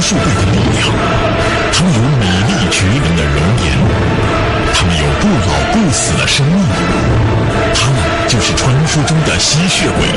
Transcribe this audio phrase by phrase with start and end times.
[0.00, 0.88] 数倍的力量，
[1.72, 3.76] 他们有美丽绝伦的容颜，
[4.74, 6.64] 他们有不老不死的生命，
[7.74, 10.08] 他们就是传说中的吸血鬼。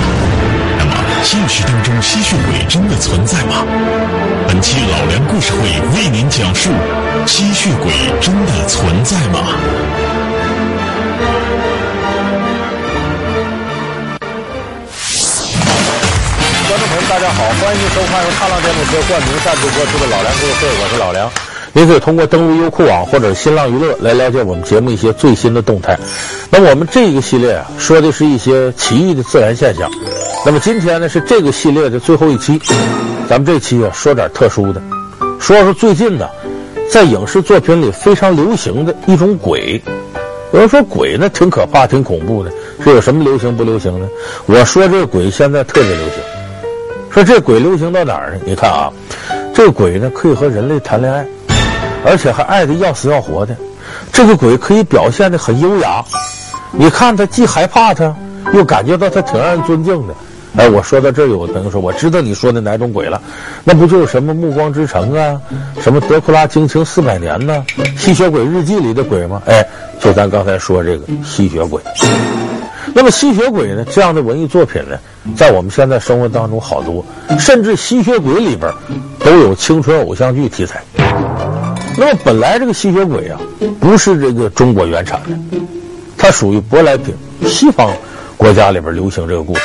[0.79, 0.91] 那么，
[1.23, 3.65] 现实当中吸血鬼真的存在吗？
[4.47, 5.59] 本期老梁故事会
[5.97, 6.69] 为您讲述：
[7.25, 7.91] 吸血鬼
[8.21, 9.39] 真的存在吗？
[17.09, 21.29] 大家好，欢迎收看由踏浪电动车冠名赞助播出的《老梁故事会》，我是老梁。
[21.73, 25.97] 您可以通过登录优酷网或者新浪娱乐来了解我们节目一些最新的动态。
[26.51, 29.89] 那我们这个系列啊，说的是一些奇异的自然现象。
[30.45, 32.59] 那么今天呢，是这个系列的最后一期，
[33.27, 34.79] 咱们这期啊说点特殊的，
[35.39, 36.27] 说说最近呢，
[36.91, 39.81] 在影视作品里非常流行的一种鬼。
[40.51, 42.51] 有人说鬼呢挺可怕、挺恐怖的，
[42.83, 44.07] 是有什么流行不流行呢？
[44.45, 46.17] 我说这个鬼现在特别流行。
[47.13, 48.39] 说这鬼流行到哪儿呢？
[48.43, 48.91] 你看啊，
[49.53, 51.23] 这个鬼呢可以和人类谈恋爱，
[52.03, 53.55] 而且还爱得要死要活的。
[54.11, 56.03] 这个鬼可以表现得很优雅，
[56.71, 58.11] 你看他既害怕他，
[58.53, 60.15] 又感觉到他挺让人尊敬的。
[60.55, 63.21] 哎，我说到这儿，有朋友说，我知道你说的哪种鬼了，
[63.63, 65.39] 那不就是什么《暮光之城》啊，
[65.81, 67.63] 什么《德库拉惊情四百年》呢，
[67.99, 69.39] 《吸血鬼日记》里的鬼吗？
[69.45, 69.63] 哎，
[69.99, 71.79] 就咱刚才说这个吸血鬼。
[72.93, 73.83] 那么吸血鬼呢？
[73.91, 74.97] 这样的文艺作品呢，
[75.35, 77.03] 在我们现在生活当中好多，
[77.39, 78.71] 甚至吸血鬼里边
[79.19, 80.81] 都有青春偶像剧题材。
[81.97, 83.39] 那么本来这个吸血鬼啊，
[83.79, 85.29] 不是这个中国原产的，
[86.17, 87.13] 它属于舶来品，
[87.47, 87.91] 西方
[88.37, 89.61] 国家里边流行这个故事。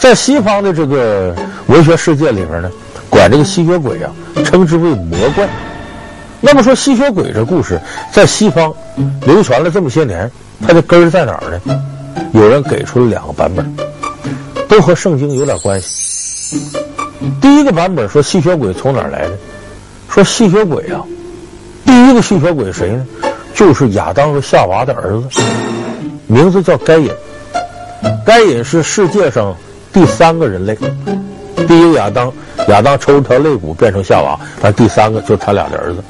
[0.00, 1.34] 在西方的这个
[1.66, 2.70] 文学世界里边呢，
[3.08, 4.10] 管这个吸血鬼啊
[4.44, 5.48] 称之为魔怪。
[6.40, 7.80] 那么说吸血鬼这故事
[8.10, 8.74] 在西方
[9.24, 10.28] 流传了这么些年，
[10.66, 11.82] 它的根儿在哪儿呢？
[12.32, 13.76] 有人给出了两个版本，
[14.68, 16.56] 都和圣经有点关系。
[17.40, 19.38] 第一个版本说吸血鬼从哪儿来的？
[20.08, 21.00] 说吸血鬼啊，
[21.86, 23.06] 第一个吸血鬼谁呢？
[23.54, 25.40] 就是亚当和夏娃的儿子，
[26.26, 27.10] 名字叫该隐。
[28.26, 29.54] 该隐是世界上
[29.92, 30.76] 第三个人类，
[31.68, 32.32] 第一个亚当，
[32.68, 36.02] 亚当抽一条肋骨变成夏娃，但第三个就是他俩的儿子。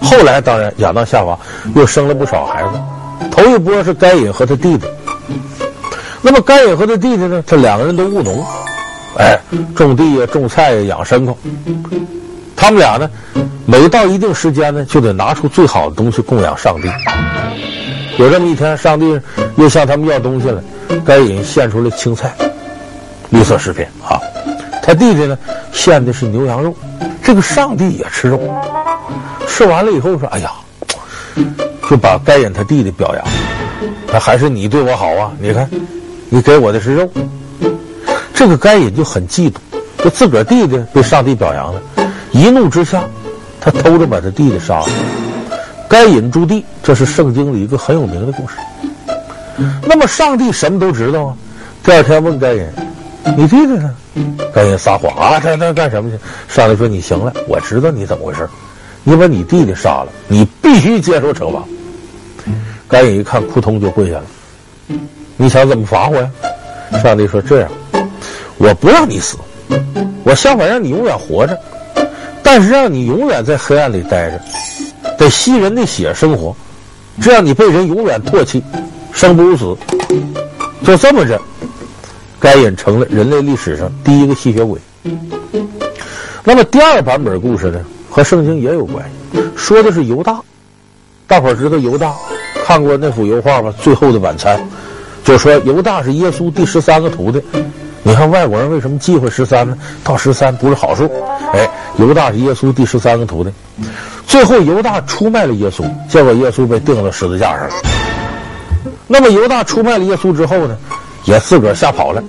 [0.00, 1.38] 后来当然亚当夏娃
[1.74, 4.86] 又生了不少孩子，头一波是该隐和他弟弟。
[6.30, 7.42] 那么该隐和他弟弟呢？
[7.46, 8.44] 他两个人都务农，
[9.16, 9.38] 哎，
[9.74, 11.34] 种地呀、种菜呀、养牲口。
[12.54, 13.08] 他们俩呢，
[13.64, 16.90] 每到一定时间呢，就得拿出最好的东西供养上帝。
[18.18, 19.18] 有这么一天，上帝
[19.56, 20.62] 又向他们要东西了，
[21.02, 22.30] 该隐献出了青菜，
[23.30, 24.20] 绿色食品啊。
[24.82, 25.38] 他弟弟呢，
[25.72, 26.76] 献的是牛羊肉。
[27.22, 28.38] 这个上帝也吃肉，
[29.46, 30.52] 吃完了以后说：“哎呀，
[31.88, 33.24] 就把该隐他弟弟表扬，
[34.12, 35.32] 那还是你对我好啊！
[35.40, 35.66] 你看。”
[36.30, 37.10] 你给我的是肉，
[38.34, 39.54] 这个该隐就很嫉妒，
[40.04, 41.80] 就自个儿弟弟被上帝表扬了，
[42.32, 43.02] 一怒之下，
[43.60, 44.88] 他偷着把他弟弟杀了。
[45.88, 48.54] 该隐诛弟，这是圣经里一个很有名的故事。
[49.86, 51.36] 那么上帝什么都知道啊，
[51.82, 52.66] 第二天问该隐
[53.36, 53.94] ：“你弟弟呢？”
[54.54, 56.18] 该隐撒谎啊，他他干什么去？
[56.46, 58.46] 上帝说：“你行了，我知道你怎么回事，
[59.02, 61.64] 你把你弟弟杀了，你必须接受惩罚。”
[62.86, 64.24] 该隐一看，扑通就跪下了。
[65.40, 66.30] 你想怎么罚我呀？
[67.00, 67.70] 上帝说：“这样，
[68.56, 69.36] 我不让你死，
[70.24, 71.56] 我相反让你永远活着，
[72.42, 74.40] 但是让你永远在黑暗里待着，
[75.16, 76.56] 得吸人的血生活，
[77.20, 78.60] 这样你被人永远唾弃，
[79.12, 79.76] 生不如死。
[80.82, 81.40] 就这么着，
[82.40, 84.80] 该隐成了人类历史上第一个吸血鬼。
[86.42, 90.40] 那么第二版本故事呢，和圣经也有关系，说的是犹大。
[91.28, 92.12] 大伙儿知道犹大，
[92.64, 93.72] 看过那幅油画吗？
[93.82, 94.58] 《最后的晚餐》。”
[95.24, 97.42] 就说犹大是耶稣第十三个徒弟，
[98.02, 99.76] 你看外国人为什么忌讳十三呢？
[100.02, 101.10] 到十三不是好数。
[101.52, 101.68] 哎，
[101.98, 103.50] 犹大是耶稣第十三个徒弟，
[104.26, 107.74] 最后犹大出卖了耶稣，结果耶稣被钉到十字架上了。
[109.06, 110.76] 那么犹大出卖了耶稣之后呢，
[111.24, 112.22] 也自个儿吓跑了，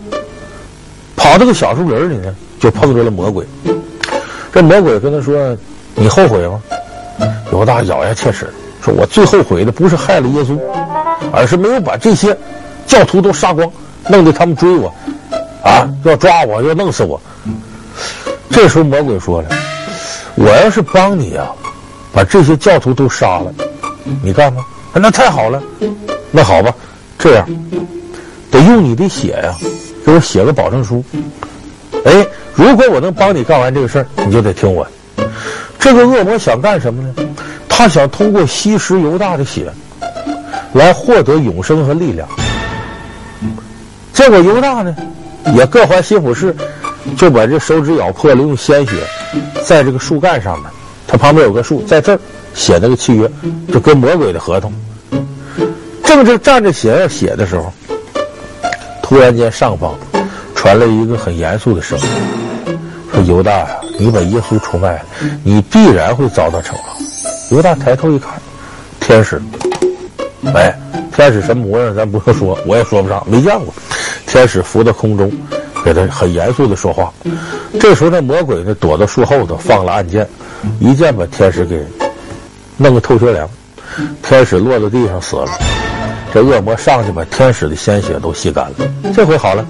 [1.16, 3.46] 跑到个小树林里呢，就碰着了魔鬼。
[4.52, 5.56] 这魔鬼跟他说
[5.96, 6.62] ：“你后悔吗？”
[7.52, 8.50] 犹大咬牙切齿
[8.82, 10.58] 说：“我最后悔的不是害了耶稣，
[11.32, 12.35] 而是没有把这些。”
[12.90, 13.72] 教徒都杀光，
[14.09, 14.91] 弄得他们追我，
[15.64, 17.22] 啊，要抓我，要弄死我。
[18.50, 19.50] 这时候魔鬼说了
[20.34, 21.52] ：“我要是帮你啊，
[22.12, 23.53] 把这些教徒都杀了，
[24.24, 24.66] 你干吗？
[24.96, 25.62] 那太好了。
[26.32, 26.74] 那好吧，
[27.20, 27.47] 这样
[28.50, 29.56] 得用你的血呀，
[30.03, 31.03] 给我写个保证书。
[32.06, 32.26] 哎，
[32.56, 35.30] 如果我能帮你干完这个事儿，你就得听我的。
[35.78, 37.14] 这个恶魔想干什么呢？
[37.70, 39.72] 他想通过吸食犹大的血，
[40.74, 42.28] 来获得永生和力量。
[44.14, 44.96] 结果犹大呢，
[45.56, 46.56] 也各怀心腹事，
[47.18, 48.94] 就把这手指咬破了，用鲜血
[49.66, 50.70] 在这个树干上面，
[51.08, 52.20] 他旁边有个树，在这儿
[52.53, 53.30] 写那个契约，
[53.72, 54.74] 就跟魔鬼的合同。
[56.03, 57.72] 正是站着写要写的时候，
[59.02, 59.96] 突然间上方
[60.53, 62.06] 传来一个很严肃的声音
[63.14, 65.06] ：“说犹大呀，你把耶稣出卖了，
[65.44, 66.97] 你必然会遭到惩罚。”
[67.56, 68.34] 犹大抬头一看，
[69.00, 69.42] 天使。
[70.55, 70.73] 哎，
[71.16, 71.96] 天使什么模样？
[71.96, 73.73] 咱不用说，我也说不上，没见过。
[74.25, 75.31] 天使浮在空中，
[75.84, 77.11] 给他很严肃的说话。
[77.79, 80.28] 这时候，那魔鬼呢，躲到树后头，放了暗箭，
[80.79, 81.84] 一箭把天使给
[82.78, 83.49] 弄个透彻凉。
[84.22, 85.49] 天使落在地上死了。
[86.31, 88.75] 这恶魔上去把天使的鲜血都吸干了。
[89.16, 89.66] 这回好了，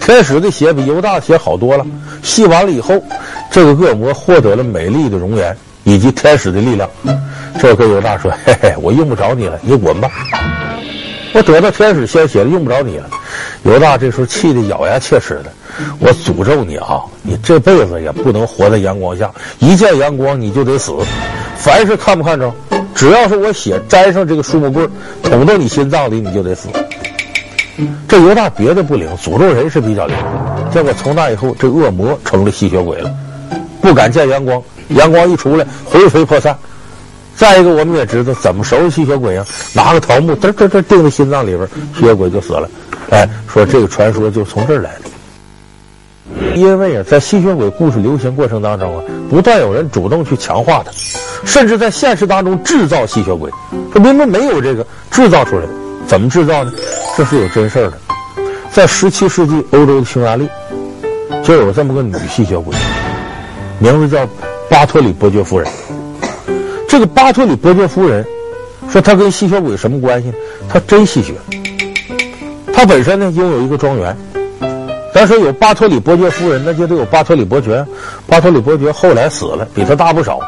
[0.00, 1.86] 天使的血比犹大的血好多了。
[2.22, 3.00] 吸完了以后，
[3.50, 6.88] 这个恶魔获得了美丽的容颜以及天使的力量。
[7.60, 10.10] 这跟犹大说：“嘿嘿，我用不着你了，你滚吧！
[11.34, 13.08] 我得到天使鲜血了，用不着你了。”
[13.64, 15.52] 犹大这时候气得咬牙切齿的
[16.00, 17.02] ：“我诅咒你啊！
[17.22, 20.92] 你这辈子也不能活在阳光下，一见阳光你就得死。
[21.56, 22.52] 凡是看不看着，
[22.94, 24.90] 只要是我血沾上这个树木棍，
[25.22, 26.68] 捅到你心脏里，你就得死。”
[28.06, 30.16] 这犹大别的不灵，诅咒人是比较灵。
[30.72, 33.10] 结果从那以后，这恶魔成了吸血鬼了，
[33.80, 34.62] 不敢见阳光，
[34.94, 36.56] 阳光一出来，魂飞魄散。
[37.34, 39.46] 再一个，我们也知道怎么收拾吸血鬼啊？
[39.72, 42.68] 拿个桃木，嘚嘚嘚钉在心脏里边，吸血鬼就死了。
[43.10, 46.54] 哎，说这个传说就从这儿来的。
[46.54, 50.92] 因为啊，在吸血鬼故事流行过程当中啊，不断有人主动去强化它，
[51.44, 53.50] 甚至在现实当中制造吸血鬼。
[53.92, 55.64] 这明明没有这个制造出来，
[56.06, 56.72] 怎么制造呢？
[57.16, 57.98] 这是有真事儿的。
[58.70, 60.48] 在十七世纪欧洲的匈牙利，
[61.42, 62.74] 就有这么个女吸血鬼，
[63.78, 64.26] 名字叫
[64.72, 65.70] 巴托里伯爵夫人。
[66.88, 68.24] 这个巴托里伯爵夫人
[68.88, 70.34] 说：“她跟吸血鬼什么关系呢？
[70.66, 71.34] 她真吸血。
[72.72, 74.16] 她本身呢拥有一个庄园。
[75.12, 77.84] 咱说有巴托里伯爵夫人，那就得有巴托里伯爵。
[78.26, 80.40] 巴托里伯爵后来死了，比他大不少。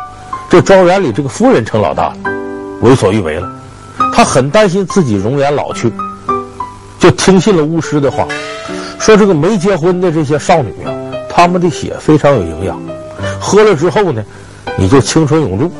[0.48, 2.16] 这庄园里这个夫人成老大了，
[2.80, 3.46] 为所欲为了。
[4.10, 5.92] 他很担心自己容颜老去，
[6.98, 8.26] 就听信了巫师的话，
[8.98, 10.88] 说这个没结婚的这些少女啊，
[11.28, 12.80] 她们的血非常有营养，
[13.40, 14.24] 喝了之后呢，
[14.76, 15.70] 你就青春永驻。”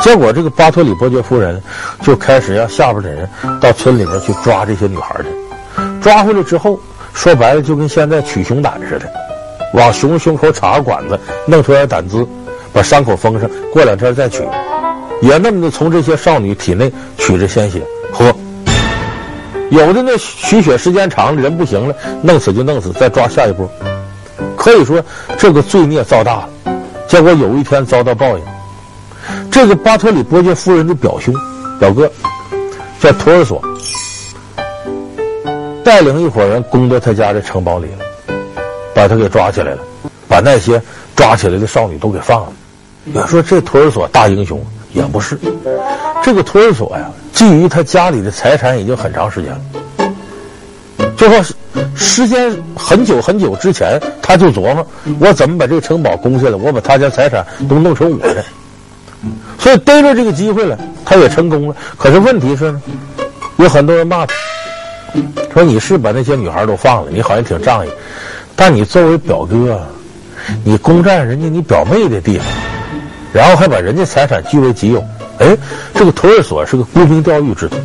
[0.00, 1.60] 结果，这个巴托里伯爵夫人
[2.02, 3.28] 就开始让下边的人
[3.60, 5.28] 到村里边去抓这些女孩去。
[6.00, 6.78] 抓回来之后，
[7.12, 9.12] 说白了就跟现在取熊胆似的，
[9.74, 12.24] 往熊胸口插个管子，弄出来胆汁，
[12.72, 14.42] 把伤口封上，过两天再取。
[15.20, 17.82] 也那么的从这些少女体内取着鲜血
[18.12, 18.32] 喝。
[19.70, 23.68] 有的那取血时间长了，人不行了，弄死就弄死，再抓下一波。
[24.58, 25.02] 可以说
[25.38, 26.48] 这个罪孽造大了。
[27.06, 28.44] 结果有一天遭到报应。
[29.50, 31.34] 这个巴托里伯爵夫人的表兄、
[31.78, 32.10] 表哥
[33.00, 33.62] 叫托尔索，
[35.84, 38.04] 带领一伙人攻到他家的城堡里了，
[38.94, 39.78] 把他给抓起来了，
[40.26, 40.80] 把那些
[41.14, 42.52] 抓起来的少女都给放了。
[43.14, 44.62] 要说这托尔索大英雄
[44.92, 45.38] 也不是，
[46.22, 49.60] 这个托尔索呀，觊觎他家里的财产已经很长时间了，
[51.16, 51.54] 就说
[51.98, 54.86] 时间很久很久之前，他就琢磨
[55.18, 58.44] 我怎么把这个城堡攻下来，我把他家财产都弄成我的。
[59.58, 61.74] 所以逮着这个机会了，他也成功了。
[61.96, 62.80] 可是问题是呢，
[63.56, 64.34] 有很多人骂他，
[65.52, 67.90] 说你是把那些女孩都放了，你好像挺仗义，
[68.54, 69.84] 但你作为表哥，
[70.64, 72.46] 你攻占人家你表妹的地方，
[73.32, 75.02] 然后还把人家财产据为己有。
[75.40, 75.56] 哎，
[75.94, 77.76] 这个托儿所是个沽名钓誉之徒，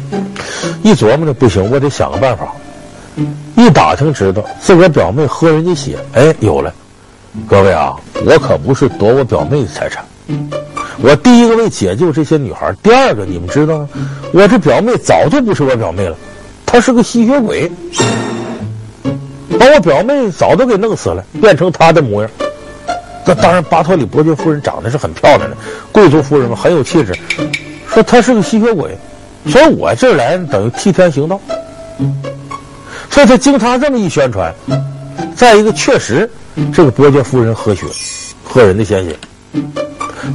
[0.84, 2.48] 一琢磨呢，不行，我得想个办法。
[3.56, 6.74] 一打听知道自个表妹喝人家血，哎，有了。
[7.48, 10.04] 各位啊，我可不是夺我表妹的财产。
[11.02, 13.90] 我第一个为解救这些女孩，第二个你们知道吗？
[14.32, 16.16] 我这表妹早就不是我表妹了，
[16.66, 17.72] 她是个吸血鬼，
[19.60, 22.32] 把我表妹早都给弄死了，变成她的模样。
[23.26, 25.58] 那当然，巴托里伯爵夫人长得是很漂亮的，
[25.92, 27.16] 贵族夫人嘛，很有气质。
[27.88, 28.98] 说她是个吸血鬼，
[29.48, 31.40] 所以我这儿来等于替天行道。
[33.14, 34.52] 所以他经他这么一宣传，
[35.36, 36.28] 再一个确实
[36.74, 37.86] 这个伯爵夫人喝血，
[38.44, 39.16] 喝人的鲜血。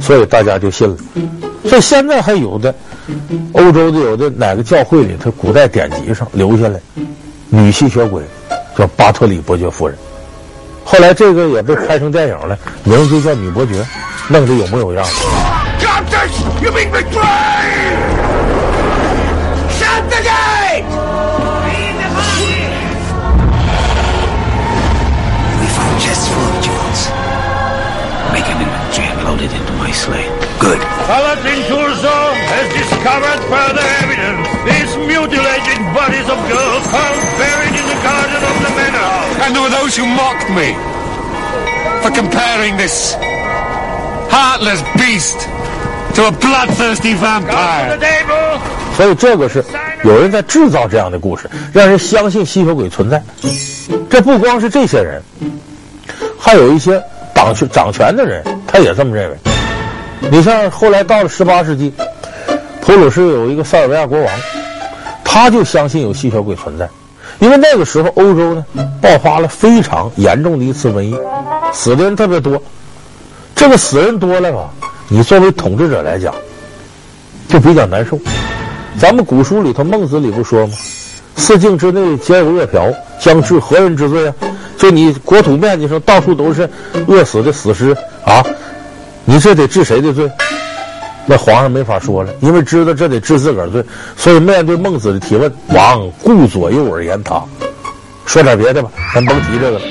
[0.01, 0.95] 所以大家就信了，
[1.67, 2.73] 所以现在还有的
[3.51, 6.79] 欧洲的有的哪个教会里，他古代典籍上留下来
[7.49, 8.23] 女吸血鬼
[8.77, 9.97] 叫巴托里伯爵夫人，
[10.85, 13.85] 后来这个也被拍成电影了，名字就叫女伯爵，
[14.29, 15.05] 弄得有模有样
[31.09, 32.17] Alatin Tulso
[32.53, 38.55] has discovered further evidence these mutilated bodies of girls found buried in the garden of
[38.61, 39.09] the manor
[39.41, 40.69] and there were those who mocked me
[42.05, 43.17] for comparing this
[44.29, 45.49] heartless beast
[46.13, 48.61] to a bloodthirsty vampire in the table
[48.95, 49.65] 所以这个是
[50.03, 53.19] 有人在制造这样的故事让人相信吸血鬼存在
[54.11, 55.19] 这不光是这些人
[56.37, 59.48] 还有一些掌权掌权的人他也这么认为
[60.31, 61.93] 你像后来到了十八世纪，
[62.81, 64.27] 普鲁士有一个塞尔维亚国王，
[65.23, 66.87] 他就相信有吸血鬼存在，
[67.39, 68.65] 因为那个时候欧洲呢
[69.01, 71.15] 爆发了非常严重的一次瘟疫，
[71.73, 72.61] 死的人特别多。
[73.55, 74.69] 这个死人多了吧，
[75.07, 76.33] 你作为统治者来讲，
[77.47, 78.19] 就比较难受。
[78.99, 80.73] 咱们古书里头《孟子》里不说吗？
[81.35, 84.35] 四境之内皆有饿殍，将至何人之罪啊？
[84.77, 86.69] 就你国土面积上到处都是
[87.07, 88.43] 饿死的死尸啊，
[89.29, 90.27] 你这得治谁的罪？
[91.27, 93.83] 那皇上没法说了，因为知道这得治自个儿罪，
[94.17, 97.39] 所以面对孟子的提问，王顾左右而言他。
[98.25, 99.85] 说点别的吧，咱甭提这个了。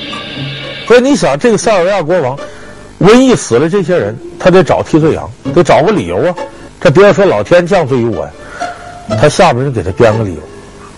[0.89, 2.37] 所以你想，这个塞尔维亚国王
[3.01, 6.35] 瘟疫死了这些人，他得找替罪羊，得找个理由啊。
[6.81, 8.31] 这别说老天降罪于我呀。
[9.21, 10.41] 他下边人给他编个理由，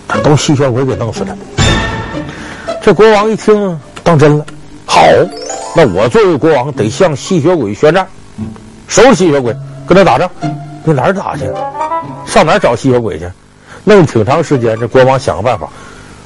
[0.07, 1.35] 他都吸血鬼给弄死他。
[2.81, 4.43] 这国王一听当真了，
[4.87, 4.99] 好，
[5.75, 8.07] 那我作为国王得向吸血鬼宣战，
[8.91, 9.55] 收吸血鬼，
[9.87, 10.29] 跟他打仗。
[10.83, 11.45] 你哪儿打去？
[12.25, 13.25] 上哪儿找吸血鬼去？
[13.85, 15.69] 弄挺长时间，这国王想个办法，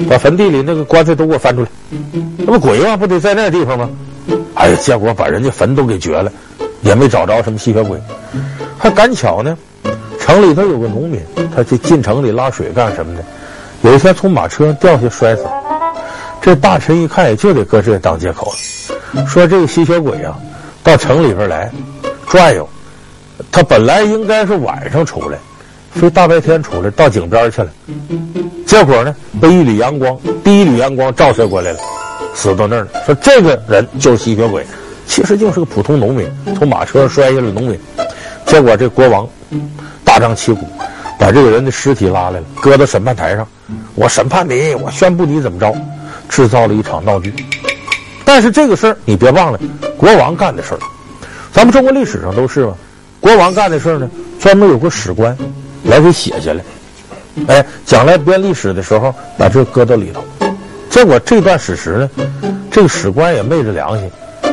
[0.09, 1.67] 把坟地里那个棺材都给我翻出来。
[2.37, 2.97] 那不鬼吗？
[2.97, 3.87] 不得在那地方吗？
[4.55, 6.31] 哎呀，结果把人家坟都给掘了，
[6.81, 8.01] 也没找着什么吸血鬼。
[8.79, 9.55] 还赶巧呢。
[10.19, 11.21] 城里头有个农民，
[11.55, 13.23] 他去进城里拉水干什么的？
[13.83, 15.51] 有一天从马车上掉下摔死了。
[16.41, 18.51] 这大臣一看，也就得搁这当借口
[19.13, 20.35] 了，说这个吸血鬼啊，
[20.81, 21.71] 到城里边来
[22.27, 22.67] 转悠，
[23.51, 25.37] 他本来应该是晚上出来，
[25.91, 27.69] 非大白天出来到井边去了。
[28.65, 31.79] 结果呢，被一缕阳光，第一缕阳光照射过来了，
[32.33, 32.87] 死到那儿了。
[33.05, 34.65] 说这个人就是吸血鬼，
[35.07, 37.79] 其实就是个普通农民，从马车上摔下来农民。
[38.45, 39.27] 结果这国王。
[40.03, 40.67] 大张旗鼓，
[41.19, 43.45] 把这个人的尸体拉来了，搁到审判台上。
[43.95, 45.75] 我审判你，我宣布你怎么着，
[46.29, 47.33] 制造了一场闹剧。
[48.23, 49.59] 但是这个事儿你别忘了，
[49.97, 50.79] 国王干的事儿，
[51.55, 52.73] 咱们中国历史上都是嘛。
[53.21, 54.09] 国王干的事儿呢，
[54.41, 55.35] 专门有个史官
[55.85, 56.61] 来给写下来。
[57.47, 60.21] 哎，将来编历史的时候把这搁到里头。
[60.89, 62.09] 结果这段史实呢，
[62.69, 64.11] 这个史官也昧着良心。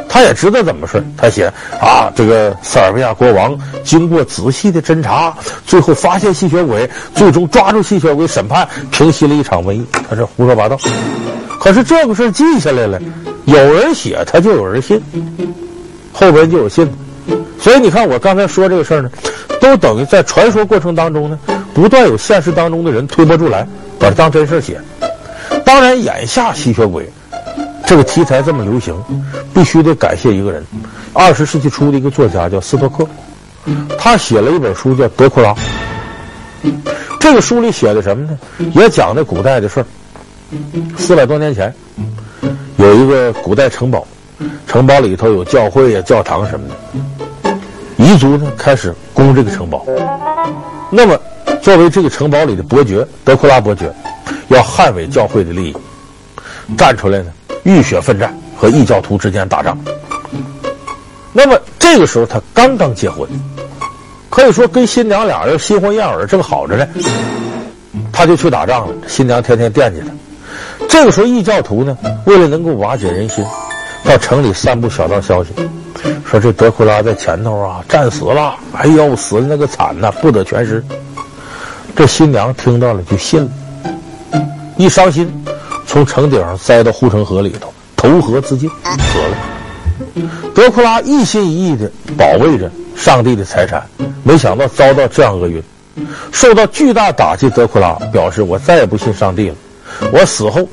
[0.08, 9.84] 他也知道怎么事，他写啊，这个塞尔维亚国王经过仔细的侦查，最后发现吸血鬼，最终抓住吸血鬼审判，平息了一场瘟疫。
[10.08, 10.78] 他是胡说八道。
[11.58, 13.00] 可是这个事记下来了，
[13.46, 15.02] 有人写，他就有人信，
[16.12, 16.88] 后边就有信。
[17.60, 19.10] 所以你看，我刚才说这个事儿呢，
[19.60, 21.38] 都等于在传说过程当中呢，
[21.72, 23.66] 不断有现实当中的人推波助澜，
[23.98, 24.80] 把它当真事写。
[25.64, 27.08] 当然，眼下吸血鬼。
[27.84, 28.94] 这个题材这么流行，
[29.52, 30.64] 必须得感谢一个人，
[31.12, 33.06] 二十世纪初的一个作家叫斯托克，
[33.98, 35.54] 他写了一本书叫《德库拉》。
[37.20, 38.38] 这个书里写的什么呢？
[38.74, 39.86] 也讲的古代的事儿。
[40.96, 41.74] 四百多年前，
[42.76, 44.06] 有一个古代城堡，
[44.66, 46.74] 城堡里头有教会啊、教堂什么的。
[47.98, 49.86] 彝族呢开始攻这个城堡，
[50.90, 51.18] 那么
[51.60, 53.94] 作为这个城堡里的伯爵德库拉伯爵，
[54.48, 55.76] 要捍卫教会的利益，
[56.76, 57.32] 站出来呢。
[57.64, 59.78] 浴血奋战，和异教徒之间打仗。
[61.32, 63.28] 那么这个时候他刚刚结婚，
[64.28, 66.84] 可以说跟新娘俩人新婚燕尔，正好着呢。
[68.12, 70.06] 他就去打仗了，新娘天天惦记他。
[70.88, 71.96] 这个时候异教徒呢，
[72.26, 73.44] 为了能够瓦解人心，
[74.04, 75.50] 到城里散布小道消息，
[76.24, 80.84] 说这德库拉在前头啊战死了，哎呦死的那个惨呐，不得全尸。
[81.94, 83.50] 这新娘听到了就信了，
[84.76, 85.30] 一伤心。
[85.86, 89.36] 从城顶上栽到护城河里头，投河自尽，死了。
[90.54, 93.86] 德库拉一心一意的保卫着上帝的财产，
[94.22, 95.62] 没想到遭到这样厄运，
[96.32, 97.50] 受到巨大打击。
[97.50, 99.56] 德库拉表示：“我再也不信上帝了，
[100.12, 100.66] 我死后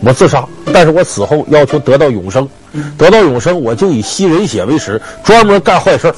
[0.00, 2.48] 我自杀，但是我死后要求得到永生，
[2.96, 6.12] 得到永生我就以吸人血为食，专门干坏事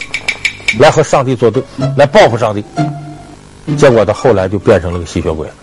[0.78, 1.62] 来和上帝作对，
[1.96, 2.64] 来报复上帝。”
[3.76, 5.54] 结果他后来就变成了个吸血鬼了，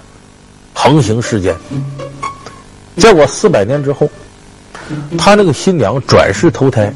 [0.73, 1.53] 横行世间。
[2.95, 4.09] 结果四百年之后，
[5.17, 6.93] 他那个新娘转世投胎，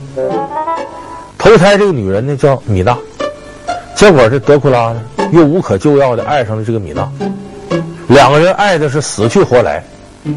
[1.38, 2.98] 投胎这个女人呢叫米娜，
[3.94, 5.02] 结果这德库拉呢
[5.34, 7.12] 又无可救药的爱上了这个米娜，
[8.08, 9.84] 两个人爱的是死去活来，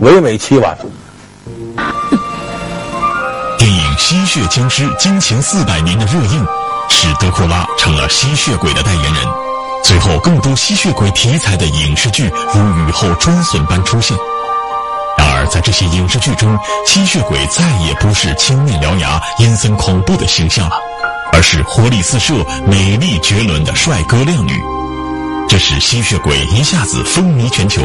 [0.01, 0.77] 唯美凄婉。
[4.01, 6.47] 《吸血僵尸》惊情四百年的热映，
[6.89, 9.15] 使德库拉成了吸血鬼的代言人。
[9.85, 14.17] 随后，更多吸血鬼题材的影视剧如雨后春笋般出现。
[15.17, 20.77] 然而在这些影视剧中，吸血鬼再也不是青面獠牙、阴森恐怖的形象了，
[21.33, 22.35] 而是活力四射、
[22.67, 24.61] 美丽绝伦的帅哥靓女。
[25.49, 27.83] 这使吸血鬼一下子风靡全球。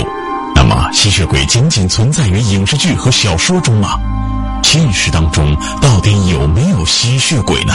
[0.55, 3.99] 那么，吸血鬼仅仅存在于影视剧和小说中吗？
[4.63, 7.73] 现实当中到底有没有吸血鬼呢？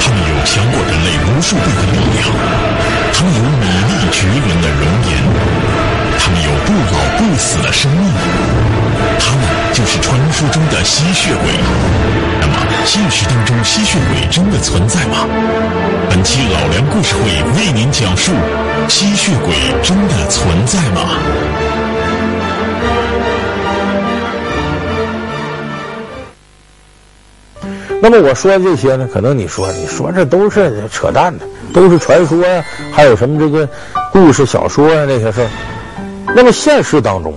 [0.00, 2.28] 他们有强过人类无数倍的力量，
[3.14, 5.10] 他们有美丽绝伦的容颜，
[6.26, 8.00] 他们有不老不死的生命，
[9.20, 11.52] 他们就是传说中的吸血鬼。
[12.40, 15.18] 那么，现实当中吸血鬼真的存在吗？
[16.10, 17.20] 本期老梁故事会
[17.60, 18.32] 为您讲述：
[18.88, 19.54] 吸血鬼
[19.84, 21.00] 真的存在吗？
[28.02, 32.44] 那么我说这些呢，可能你说，你说这都是扯淡的，都是传说，
[32.92, 33.68] 还有什么这个
[34.10, 35.48] 故事小说啊那些事儿。
[36.34, 37.34] 那么现实当中，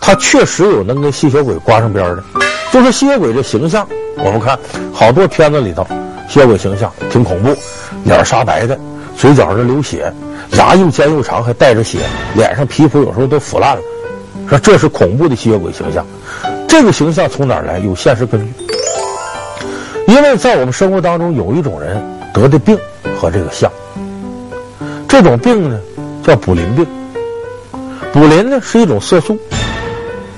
[0.00, 2.24] 他确实有能跟吸血鬼挂上边的，
[2.72, 3.86] 就是吸血鬼的形象。
[4.16, 4.58] 我们看
[4.92, 5.86] 好多片子里头，
[6.28, 7.54] 吸血鬼形象挺恐怖，
[8.04, 8.78] 脸煞白的，
[9.16, 10.12] 嘴角上流血，
[10.52, 11.98] 牙又尖又长，还带着血，
[12.34, 13.82] 脸上皮肤有时候都腐烂了，
[14.48, 16.06] 说这是恐怖的吸血鬼形象。
[16.68, 17.78] 这个形象从哪儿来？
[17.78, 18.66] 有现实根据。
[20.06, 22.78] 因为在我们生活当中，有一种人得的病
[23.20, 23.70] 和这个像，
[25.06, 25.78] 这种病呢
[26.24, 26.86] 叫卟啉病。
[28.12, 29.38] 卟啉呢是一种色素，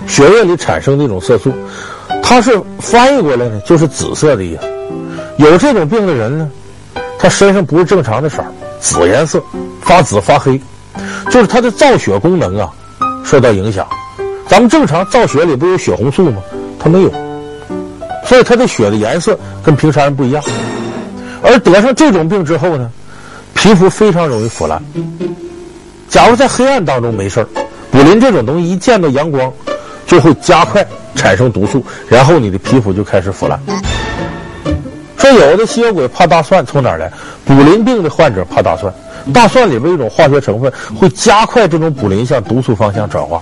[0.07, 1.53] 血液里产生的一种色素，
[2.23, 4.63] 它是翻译过来呢就是紫色的意思。
[5.39, 6.51] 有这种病的人呢，
[7.19, 8.45] 他身上不是正常的色，
[8.79, 9.43] 紫颜色，
[9.81, 10.61] 发紫发黑，
[11.31, 12.71] 就是他的造血功能啊
[13.25, 13.87] 受到影响。
[14.47, 16.43] 咱们正常造血里不有血红素吗？
[16.79, 17.11] 他没有。
[18.25, 20.43] 所以他的血的颜色跟平常人不一样，
[21.43, 22.91] 而得上这种病之后呢，
[23.55, 24.81] 皮肤非常容易腐烂。
[26.09, 27.49] 假如在黑暗当中没事儿，
[28.03, 29.53] 卟啉这种东西一见到阳光，
[30.07, 33.61] 就会加快产生毒素，然后你的皮肤就开始腐烂。
[35.17, 37.09] 说有的吸血鬼怕大蒜从哪儿来？
[37.47, 38.93] 卟啉病的患者怕大蒜，
[39.33, 43.41] 大蒜里边有一种化学成分会加快这种卟啉向毒素方向转化。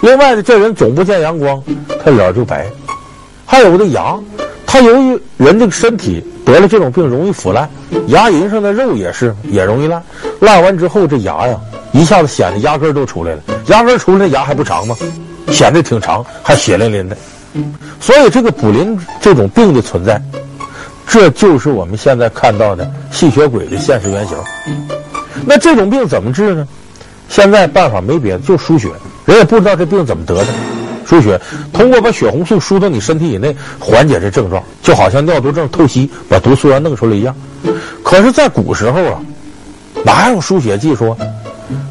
[0.00, 1.62] 另外呢，这人总不见阳光，
[2.02, 2.66] 他脸就白。
[3.44, 4.18] 还有的牙，
[4.64, 7.68] 他由于人这个身体得了这种病容易腐烂，
[8.06, 10.02] 牙龈上的肉也是也容易烂，
[10.40, 11.58] 烂完之后这牙呀
[11.92, 14.96] 一下子显得牙根都出来了，牙根出来牙还不长吗？
[15.50, 17.16] 显得挺长，还血淋淋的。
[18.00, 20.20] 所以这个卟啉这种病的存在，
[21.06, 24.36] 这就是我们现在看到的吸血鬼的现实原型。
[25.46, 26.68] 那这种病怎么治呢？
[27.28, 28.88] 现在办法没别的，就输血，
[29.24, 30.46] 人也不知道这病怎么得的。
[31.06, 31.40] 输血，
[31.72, 37.34] 通过把血红素输到你身体以内，缓解这症状，就好像尿毒症透析把毒素要弄出来一样。
[38.02, 39.20] 可是，在古时候啊，
[40.04, 41.16] 哪有输血技术啊？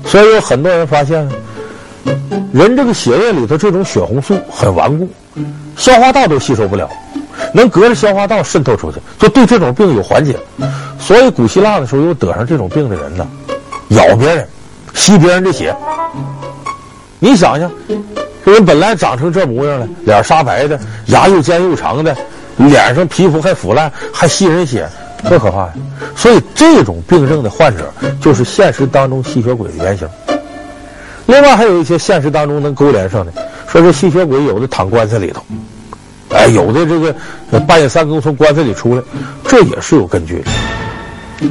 [0.05, 1.27] 所以有很多人发现，
[2.51, 5.07] 人这个血液里头这种血红素很顽固，
[5.75, 6.89] 消化道都吸收不了，
[7.53, 10.37] 能隔着消化道渗透出去，就对这种病有缓解。
[10.99, 13.27] 所以，古希腊的时候有得上这种病的人呢，
[13.89, 14.47] 咬别人，
[14.93, 15.75] 吸别人的血。
[17.19, 17.71] 你想想。
[18.45, 22.15] 这人本来长成这模样了，脸煞白的，牙又尖又长的，
[22.55, 24.87] 脸上皮肤还腐烂，还吸人血，
[25.27, 25.73] 多可怕呀！
[26.15, 30.07] 所以这种病症的患者，就是现实当中吸血鬼的原型。
[31.25, 33.33] 另外还有一些现实当中能勾连上的，
[33.67, 35.41] 说这吸血鬼有的躺棺材里头，
[36.29, 37.13] 哎，有的这个
[37.67, 39.01] 半夜三更从棺材里出来，
[39.47, 40.51] 这也是有根据的。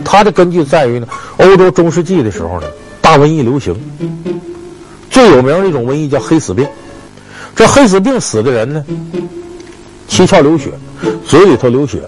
[0.05, 2.66] 它的根据在于呢，欧洲中世纪的时候呢，
[3.00, 3.76] 大瘟疫流行，
[5.11, 6.66] 最有名的一种瘟疫叫黑死病。
[7.55, 8.85] 这黑死病死的人呢，
[10.09, 10.70] 七窍流血，
[11.24, 12.00] 嘴里头流血，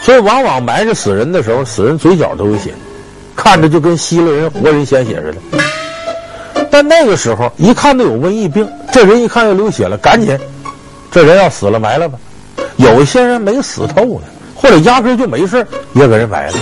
[0.00, 2.72] 所以往往埋着死人的时候，死人嘴角都有血，
[3.36, 6.66] 看着就跟吸了人活人鲜血似的。
[6.70, 10.38] 但那个时候一看到有瘟疫病，这人一看要流血了，赶紧，
[11.10, 12.18] 这人要死了埋了吧。
[12.76, 16.54] 有些人没死透呢，或者压根就没事也给人埋了。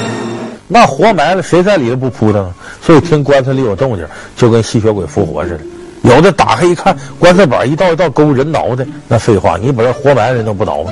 [0.66, 2.52] 那活埋了，谁在里头不扑腾？
[2.82, 4.04] 所以听棺材里有动静，
[4.36, 5.60] 就跟吸血鬼复活似的。
[6.02, 10.90] 有的打开一看，棺材板一道一道勾人挠的，那废话，你把人活埋了人都不挠吗？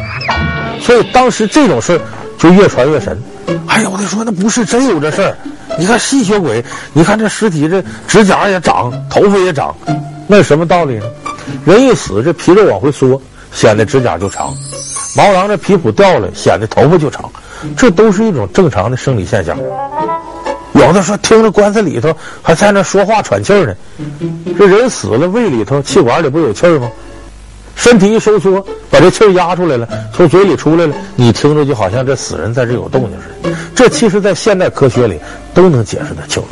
[0.80, 2.00] 所以当时这种事
[2.38, 3.20] 就越传越神。
[3.66, 5.36] 还有的说那不是真有这事儿，
[5.78, 9.74] 你看吸血鬼，你看这尸体这指甲也长，头发也长，
[10.26, 11.04] 那是什么道理呢？
[11.64, 13.20] 人一死，这皮肉往回缩，
[13.52, 14.48] 显得指甲就长；
[15.16, 17.30] 毛囊这皮肤掉了，显得头发就长，
[17.76, 19.56] 这都是一种正常的生理现象。
[20.74, 23.74] 有的说听着棺材里头还在那说话喘气儿呢，
[24.58, 26.90] 这人死了胃里头气管里不有气儿吗？
[27.76, 33.56] 身体一收缩，把这气儿压出来了，从嘴里出来了，你听着就好像这死人在这有动静似的。
[33.74, 35.18] 这其实在现代科学里
[35.54, 36.48] 都能解释得清楚。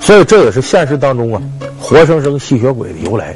[0.00, 1.42] 所以这也是现实当中啊，
[1.80, 3.34] 活生生吸血鬼的由来。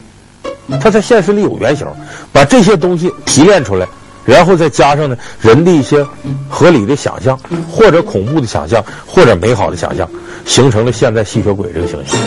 [0.80, 1.86] 它在现实里有原型，
[2.32, 3.86] 把这些东西提炼出来，
[4.24, 6.06] 然后再加上呢人的一些
[6.48, 7.38] 合理的想象，
[7.70, 10.08] 或者恐怖的想象，或者美好的想象，
[10.46, 12.18] 形成了现在吸血鬼这个形象。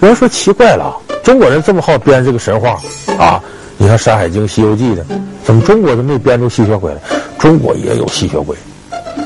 [0.00, 2.78] 有人说奇怪了，中国人这么好编这个神话
[3.18, 3.42] 啊，
[3.78, 5.04] 你看《山海经》《西游记》的，
[5.44, 7.00] 怎么中国都没编出吸血鬼来？
[7.38, 8.56] 中国也有吸血鬼，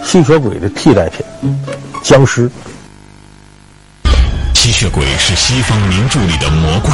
[0.04, 1.24] 吸血鬼的替代品，
[2.02, 2.50] 僵尸。
[4.54, 6.92] 吸血鬼是西方名著里的魔怪。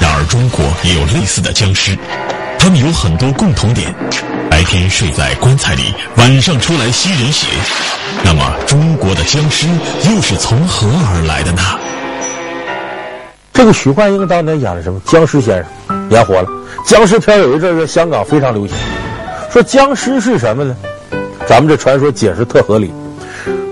[0.00, 1.96] 然而，中国也有类似的僵尸，
[2.58, 3.94] 他们有很多共同点：
[4.50, 7.46] 白天睡在棺材里，晚上出来吸人血。
[8.24, 9.66] 那么，中国的僵尸
[10.10, 11.62] 又是从何而来的呢？
[13.54, 15.00] 这个许冠英当年演的什么？
[15.06, 16.48] 僵尸先生演火了。
[16.84, 18.76] 僵尸片有一阵在香港非常流行。
[19.48, 20.76] 说僵尸是什么呢？
[21.46, 22.92] 咱们这传说解释特合理。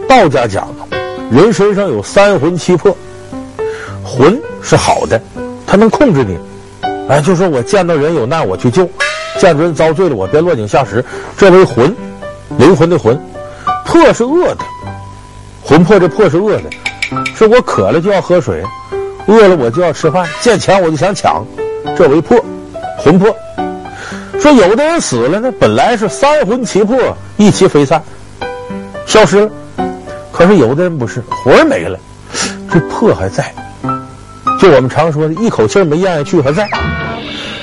[0.09, 0.69] 道家讲，
[1.33, 2.97] 人身上有三魂七魄，
[4.05, 5.21] 魂是好的。
[5.67, 6.39] 它能控制你，
[7.09, 8.89] 哎，就说我见到人有难我去救，
[9.41, 11.05] 见到人遭罪了我别落井下石，
[11.37, 11.93] 这为魂，
[12.57, 13.21] 灵魂的魂，
[13.85, 14.59] 魄是恶的，
[15.61, 16.71] 魂魄这魄是恶的，
[17.35, 18.63] 是我渴了就要喝水，
[19.27, 21.45] 饿了我就要吃饭，见钱我就想抢，
[21.97, 22.39] 这为魄，
[22.99, 23.35] 魂魄。
[24.41, 26.99] 说有的人死了呢，本来是三魂七魄
[27.37, 28.03] 一齐飞散，
[29.07, 29.51] 消失了，
[30.33, 31.99] 可是有的人不是，魂没了，
[32.73, 33.55] 这魄还在。
[34.61, 36.69] 就我们常说的，一口气没咽下去还在。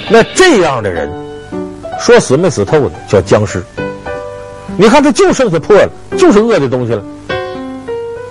[0.10, 1.12] 那这样的人，
[2.00, 3.64] 说死没死透的叫僵尸。
[4.78, 7.04] 你看他就剩下魄了，就是恶的东西了，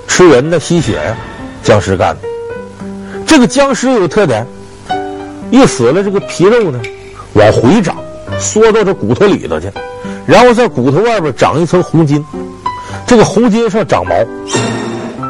[0.07, 1.17] 吃人的吸血呀，
[1.63, 2.29] 僵尸干的。
[3.29, 4.45] 这个僵尸有个特点，
[5.51, 6.81] 一死了这个皮肉呢，
[7.35, 7.95] 往回长，
[8.41, 9.71] 缩到这骨头里头去，
[10.27, 12.25] 然后在骨头外边长一层红筋，
[13.07, 14.15] 这个红筋上长毛，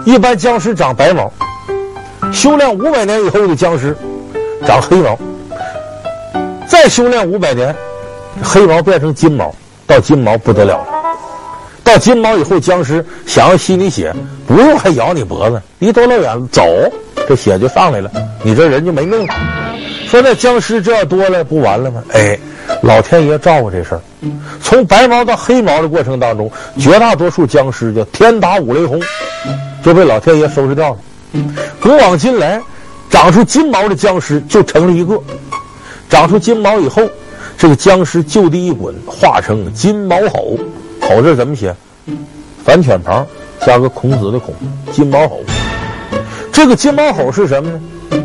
[0.06, 1.30] 一般僵尸长白毛。
[2.32, 3.96] 修炼五百年以后的僵尸，
[4.64, 5.16] 长黑毛；
[6.68, 7.74] 再修炼五百年，
[8.42, 9.52] 黑毛变成金毛，
[9.88, 10.86] 到金毛不得了了。
[11.82, 14.14] 到金毛以后，僵尸想要吸你血，
[14.46, 16.62] 不用还咬你脖子，离多老远走，
[17.28, 18.10] 这血就上来了，
[18.42, 19.34] 你这人就没命了。
[20.06, 22.02] 说那僵尸这样多了，不完了吗？
[22.14, 22.38] 哎，
[22.82, 24.00] 老天爷照顾这事儿，
[24.62, 28.98] 从白毛到黑毛的过程当中，绝大多数僵尸就天打五雷轰，
[29.84, 30.96] 就被老天爷收拾掉了。
[31.82, 32.58] 古往今来，
[33.10, 35.20] 长出金毛的僵尸就成了一个。
[36.08, 37.02] 长出金毛以后，
[37.58, 40.56] 这个僵尸就地一滚，化成金毛吼。
[41.02, 41.76] 吼字怎么写？
[42.64, 43.26] 反犬旁
[43.66, 44.54] 加个孔子的孔，
[44.90, 45.40] 金毛吼。
[46.58, 47.80] 这个金毛吼是什么呢？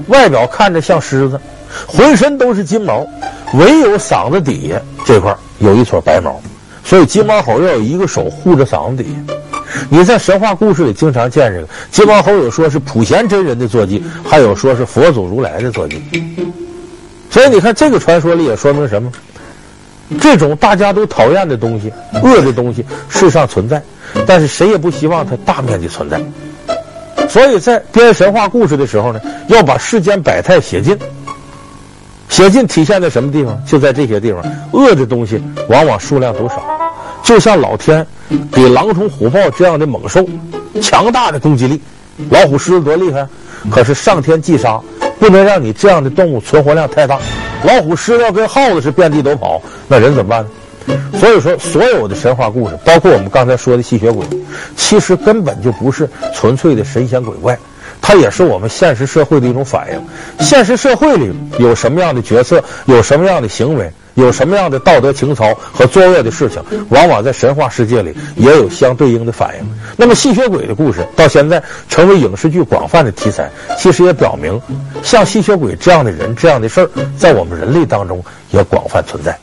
[0.08, 1.40] 外表看着像狮子，
[1.86, 3.06] 浑身都是金毛，
[3.54, 6.42] 唯有嗓子底下这块有一撮白毛，
[6.84, 9.36] 所以金毛吼要有一个手护着嗓子底下。
[9.88, 16.02] 你在神话故事里经常见这个金毛猴，有说是普贤真人的坐骑，还有说是佛祖如来的坐骑。
[17.30, 19.12] 所以你看这个传说里也说明什么？
[20.20, 21.94] 这种大家都讨厌的东西、
[22.24, 23.80] 恶的东西，世上存在，
[24.26, 26.20] 但是谁也不希望它大面积存在。
[27.30, 30.98] 所以在编神话故事的时候呢，要把世间百态写尽。
[32.30, 33.64] 写尽体现在什么地方？
[33.66, 36.64] 就在这些地方，恶的东西往往数量都少。
[37.22, 38.06] 就像老天
[38.52, 40.26] 给狼虫虎豹这样的猛兽
[40.82, 41.80] 强大的攻击力，
[42.30, 43.28] 老虎狮子多厉害，
[43.70, 44.80] 可是上天忌杀，
[45.20, 47.20] 不能让你这样的动物存活量太大。
[47.64, 50.50] 老虎狮子要跟耗子是遍地都跑，那人怎么办呢？
[51.20, 54.26] 所以说，所有的神话故事，包括我们刚才说的吸血鬼，
[54.76, 57.58] 其实根本就不是纯粹的神仙鬼怪，
[58.02, 60.46] 它也是我们现实社会的一种反应。
[60.46, 63.92] 现实社会里有什么样的角色，有什么样的行为。
[64.16, 69.68] 有什么样的道德情操和作恶的事情，往往在神话世界里也有相对应的反应。
[69.98, 74.62] 那么吸血鬼的故事到现在成为影视剧广泛的题材，其实也表明，
[75.02, 79.36] 像吸血鬼这样的人、这样的事儿，在我们人类当中也广泛存在。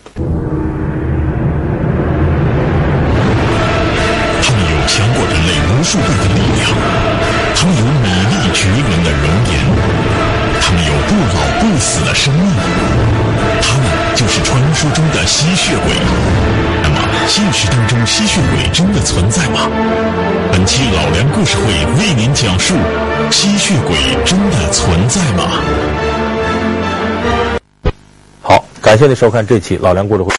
[5.90, 6.70] 数倍的力量，
[7.56, 9.58] 他们有美丽绝伦的容颜，
[10.60, 12.46] 他们有不老不死的生命。
[13.60, 15.92] 他们就是传说中的吸血鬼。
[16.84, 19.68] 那么，现实当中吸血鬼真的存在吗？
[20.52, 21.64] 本期老梁故事会
[21.98, 22.76] 为您讲述：
[23.32, 25.42] 吸血鬼真的存在吗？
[28.40, 30.28] 好，感谢您收看这期老梁故事会。